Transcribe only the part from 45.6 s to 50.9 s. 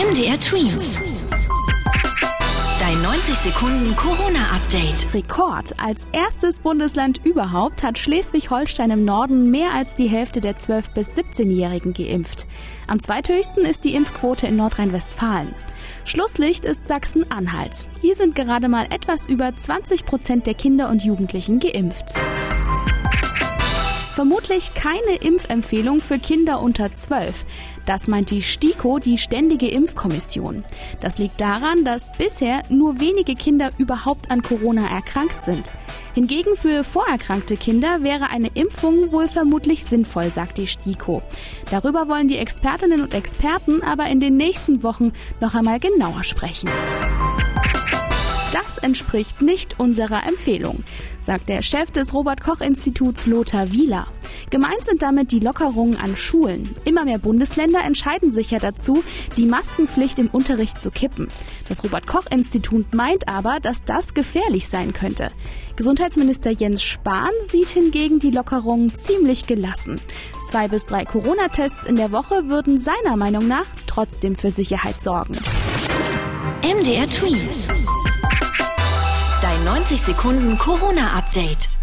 genauer sprechen. Das entspricht nicht unserer Empfehlung,